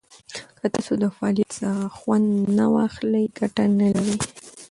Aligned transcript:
که 0.59 0.67
تاسو 0.75 0.93
د 1.03 1.05
فعالیت 1.15 1.51
څخه 1.59 1.91
خوند 1.97 2.27
نه 2.57 2.65
واخلئ، 2.73 3.25
ګټه 3.39 3.63
نه 3.77 3.87
لري. 3.95 4.15